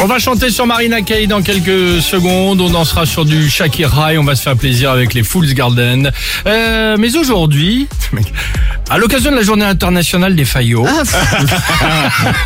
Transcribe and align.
On 0.00 0.06
va 0.06 0.20
chanter 0.20 0.50
sur 0.50 0.64
Marina 0.64 1.02
Kaye 1.02 1.26
dans 1.26 1.42
quelques 1.42 2.00
secondes. 2.00 2.60
On 2.60 2.70
dansera 2.70 3.04
sur 3.04 3.24
du 3.24 3.50
Shakira 3.50 4.12
on 4.16 4.22
va 4.22 4.36
se 4.36 4.42
faire 4.42 4.56
plaisir 4.56 4.92
avec 4.92 5.12
les 5.12 5.24
Fools 5.24 5.52
Garden. 5.54 6.12
Euh, 6.46 6.96
mais 6.96 7.16
aujourd'hui, 7.16 7.88
à 8.90 8.98
l'occasion 8.98 9.30
de 9.30 9.36
la 9.36 9.42
journée 9.42 9.64
internationale 9.64 10.34
des 10.34 10.44
faillots. 10.44 10.86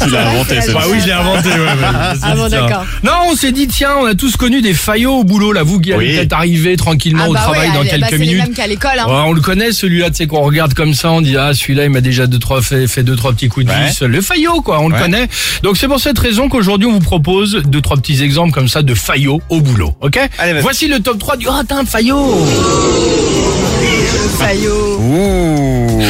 Tu 0.03 0.11
l'as 0.11 0.29
inventé, 0.29 0.55
c'est 0.57 0.61
c'est 0.63 0.73
Bah 0.73 0.81
oui, 0.91 0.99
je 1.01 1.07
l'ai 1.07 1.13
inventé. 1.13 1.49
ouais, 1.49 1.57
Ah 2.23 2.35
bon, 2.35 2.49
d'accord. 2.49 2.85
Non, 3.03 3.13
on 3.31 3.37
s'est 3.37 3.53
dit, 3.53 3.69
tiens, 3.69 3.93
on 4.01 4.05
a 4.07 4.15
tous 4.15 4.37
connu 4.37 4.61
des 4.61 4.75
faillots 4.75 5.19
au 5.21 5.25
boulot, 5.25 5.53
là, 5.53 5.63
vous 5.63 5.81
qui 5.81 5.93
allez 5.93 6.07
Oui. 6.11 6.17
peut-être 6.17 6.33
arriver 6.33 6.77
tranquillement 6.77 7.27
au 7.29 7.33
bah 7.35 7.41
travail 7.41 7.69
ouais, 7.69 7.75
dans 7.75 7.81
allez, 7.81 7.91
quelques 7.91 8.01
bah, 8.03 8.07
c'est 8.11 8.19
minutes. 8.19 8.35
les 8.37 8.43
mêmes 8.43 8.55
qu'à 8.55 8.67
l'école. 8.67 8.99
Hein. 8.99 9.07
Ouais, 9.07 9.23
on 9.27 9.33
le 9.33 9.41
connaît 9.41 9.73
celui-là, 9.73 10.11
tu 10.11 10.17
sais 10.17 10.27
qu'on 10.27 10.41
regarde 10.43 10.75
comme 10.75 10.95
ça, 10.95 11.11
on 11.13 11.21
dit 11.21 11.37
ah 11.37 11.55
celui-là 11.55 11.85
il 11.85 11.91
m'a 11.91 12.01
déjà 12.01 12.27
deux 12.27 12.39
trois 12.39 12.61
fait, 12.63 12.87
fait 12.89 13.03
deux 13.03 13.17
trois 13.17 13.33
petits 13.33 13.49
coups 13.49 13.67
de 13.67 13.71
Ouais. 13.71 13.87
vis, 13.89 14.03
le 14.03 14.21
faillot 14.21 14.61
quoi, 14.63 14.81
on 14.81 14.89
le 14.89 14.99
connaît. 14.99 15.29
Donc 15.63 15.77
c'est 15.77 15.89
pour 15.89 16.01
cette 16.01 16.19
raison 16.19 16.49
qu'aujourd'hui 16.49 16.87
on 16.89 16.93
vous 16.93 17.01
propose 17.01 17.63
deux 17.67 17.81
trois 17.81 17.97
petits 17.97 18.23
exemples 18.23 18.53
comme 18.53 18.69
ça 18.69 18.83
de 18.83 18.95
faillots 18.95 19.41
au 19.49 19.61
boulot, 19.61 19.95
ok 20.01 20.19
Allez. 20.39 20.61
Voici 20.61 20.89
le 20.89 21.01
top 21.01 21.19
3 21.19 21.37
du 21.37 21.47
ah 21.49 21.63
t'as 21.67 21.77
un 21.77 21.85
faillot. 21.85 22.47
Fayot. 24.39 24.99
Ouh. 25.01 26.03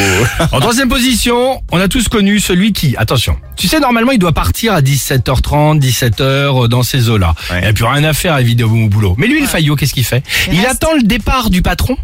En 0.53 0.61
troisième 0.61 0.89
position, 0.89 1.61
on 1.71 1.81
a 1.81 1.89
tous 1.89 2.09
connu 2.09 2.39
celui 2.41 2.73
qui, 2.73 2.95
attention, 2.97 3.37
tu 3.57 3.69
sais 3.69 3.81
normalement 3.81 4.13
il 4.13 4.19
doit 4.19 4.33
partir 4.33 4.73
à 4.75 4.81
17h30, 4.81 5.81
17h 5.81 6.69
dans 6.69 6.83
ces 6.83 7.09
eaux-là. 7.11 7.35
Ouais. 7.51 7.59
Il 7.59 7.63
n'y 7.63 7.69
a 7.69 7.73
plus 7.73 7.85
rien 7.85 8.05
à 8.05 8.13
faire 8.13 8.37
évidemment 8.39 8.85
au 8.85 8.89
boulot. 8.89 9.15
Mais 9.19 9.27
lui 9.27 9.41
le 9.41 9.47
faillot 9.47 9.77
qu'est-ce 9.77 9.95
qu'il 9.95 10.05
fait 10.05 10.23
Il 10.53 10.65
attend 10.67 10.95
le 10.97 11.03
départ 11.03 11.51
du 11.51 11.63
patron. 11.63 11.97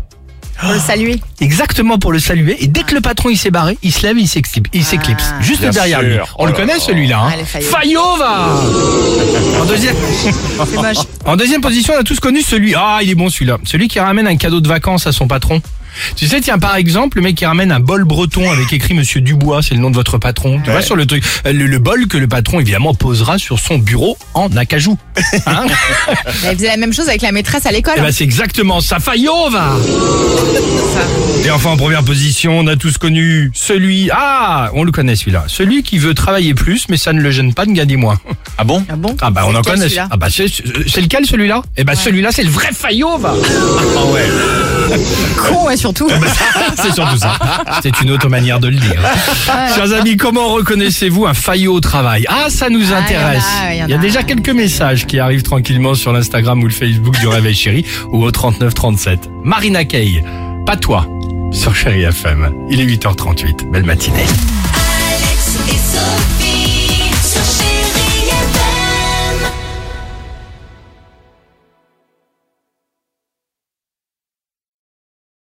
Pour 0.60 0.72
le 0.72 0.78
saluer. 0.80 1.20
Exactement 1.40 1.98
pour 1.98 2.10
le 2.10 2.18
saluer. 2.18 2.56
Et 2.60 2.66
dès 2.66 2.82
que 2.82 2.92
le 2.94 3.00
patron 3.00 3.28
il 3.30 3.36
s'est 3.38 3.52
barré, 3.52 3.78
il 3.84 3.92
se 3.92 4.02
lève, 4.04 4.18
il 4.18 4.26
s'éclipse, 4.26 4.68
il 4.72 4.84
s'éclipse 4.84 5.32
Ah. 5.38 5.40
juste 5.40 5.60
Bien 5.60 5.70
derrière 5.70 6.00
sûr. 6.00 6.08
lui. 6.08 6.18
On 6.36 6.42
Oh 6.42 6.46
le 6.46 6.50
là 6.52 6.56
connaît 6.58 6.74
là. 6.74 6.80
celui-là. 6.80 7.20
Hein. 7.20 7.32
Va. 8.18 8.60
En 11.24 11.36
deuxième, 11.36 11.60
en 11.60 11.62
position, 11.62 11.94
on 11.96 12.00
a 12.00 12.04
tous 12.04 12.20
connu 12.20 12.42
celui. 12.42 12.74
Ah, 12.74 12.98
il 13.02 13.10
est 13.10 13.14
bon 13.14 13.28
celui-là. 13.28 13.58
Celui 13.64 13.88
qui 13.88 14.00
ramène 14.00 14.26
un 14.26 14.36
cadeau 14.36 14.60
de 14.60 14.68
vacances 14.68 15.06
à 15.06 15.12
son 15.12 15.28
patron. 15.28 15.60
Tu 16.16 16.26
sais, 16.26 16.40
tiens, 16.40 16.58
par 16.58 16.76
exemple, 16.76 17.18
le 17.18 17.24
mec 17.24 17.34
qui 17.34 17.44
ramène 17.46 17.72
un 17.72 17.80
bol 17.80 18.04
breton 18.04 18.50
avec 18.50 18.72
écrit 18.72 18.94
Monsieur 18.94 19.20
Dubois, 19.20 19.62
c'est 19.62 19.74
le 19.74 19.80
nom 19.80 19.90
de 19.90 19.96
votre 19.96 20.18
patron. 20.18 20.60
Tu 20.64 20.70
vois 20.70 20.82
sur 20.82 20.96
le 20.96 21.06
truc, 21.06 21.24
euh, 21.46 21.52
le, 21.52 21.66
le 21.66 21.78
bol 21.78 22.06
que 22.06 22.16
le 22.16 22.28
patron 22.28 22.60
évidemment 22.60 22.94
posera 22.94 23.38
sur 23.38 23.58
son 23.58 23.78
bureau 23.78 24.16
en 24.34 24.54
acajou. 24.56 24.96
Hein 25.46 25.66
Elle 26.44 26.56
faisait 26.56 26.68
la 26.68 26.76
même 26.76 26.92
chose 26.92 27.08
avec 27.08 27.22
la 27.22 27.32
maîtresse 27.32 27.66
à 27.66 27.72
l'école. 27.72 27.94
Eh 27.96 28.00
ben, 28.00 28.12
c'est 28.12 28.24
exactement 28.24 28.80
ça. 28.80 29.00
Fayot 29.00 29.50
va. 29.50 29.76
ça. 30.94 31.46
Et 31.46 31.50
enfin 31.50 31.70
en 31.70 31.76
première 31.76 32.04
position, 32.04 32.58
on 32.58 32.66
a 32.66 32.76
tous 32.76 32.98
connu 32.98 33.50
celui. 33.54 34.10
Ah, 34.12 34.70
on 34.74 34.84
le 34.84 34.92
connaît 34.92 35.16
celui-là. 35.16 35.44
Celui 35.48 35.82
qui 35.82 35.98
veut 35.98 36.14
travailler 36.14 36.54
plus, 36.54 36.88
mais 36.88 36.96
ça 36.96 37.12
ne 37.12 37.20
le 37.20 37.30
gêne 37.30 37.54
pas 37.54 37.66
de 37.66 37.72
gagner 37.72 37.96
moins. 37.96 38.20
Ah 38.60 38.64
bon 38.64 38.84
Ah 38.90 38.96
bon 38.96 39.16
Ah 39.20 39.30
bah 39.30 39.42
on 39.46 39.54
en 39.54 39.58
lequel, 39.58 39.74
connaît. 39.78 39.86
Ah 40.10 40.16
bah 40.16 40.26
c'est 40.30 40.46
c'est 40.48 41.00
lequel 41.00 41.24
celui-là? 41.26 41.62
Eh 41.76 41.84
bah 41.84 41.94
celui-là 41.94 42.30
c'est 42.32 42.42
le 42.42 42.50
vrai 42.50 42.68
Fayot 42.72 43.16
va. 43.18 43.32
Ah 43.96 44.04
ouais. 44.12 44.28
Con, 45.36 45.66
ouais, 45.66 45.76
surtout. 45.76 46.08
c'est 46.76 46.92
surtout 46.92 47.18
ça. 47.18 47.34
C'est 47.82 48.00
une 48.00 48.10
autre 48.10 48.28
manière 48.28 48.58
de 48.58 48.68
le 48.68 48.76
dire. 48.76 49.00
Chers 49.74 49.92
amis, 49.92 50.16
comment 50.16 50.48
reconnaissez-vous 50.54 51.26
un 51.26 51.34
Fayot 51.34 51.74
au 51.74 51.80
travail? 51.80 52.24
Ah 52.28 52.46
ça 52.48 52.68
nous 52.68 52.92
Ah, 52.92 52.96
intéresse. 52.98 53.44
il 53.44 53.58
y 53.58 53.60
en 53.60 53.66
a, 53.68 53.74
il 53.74 53.78
y 53.78 53.82
en 53.82 53.86
Il 53.86 53.90
y 53.90 53.94
a 53.94 53.98
a. 53.98 54.00
déjà 54.00 54.22
quelques 54.24 54.48
messages 54.50 55.06
qui 55.06 55.18
arrivent 55.20 55.42
tranquillement 55.42 55.94
sur 55.94 56.12
l'Instagram 56.12 56.60
ou 56.60 56.66
le 56.66 56.72
Facebook 56.72 57.18
du 57.20 57.28
Réveil 57.28 57.54
Chéri 57.54 57.84
ou 58.10 58.24
au 58.24 58.30
3937. 58.30 59.28
Marina 59.44 59.84
Kaye, 59.84 60.24
pas 60.66 60.76
toi 60.76 61.06
sur 61.52 61.74
Chéri 61.76 62.02
FM. 62.02 62.50
Il 62.70 62.80
est 62.80 62.86
8h38. 62.86 63.70
Belle 63.70 63.84
matinée. 63.84 64.24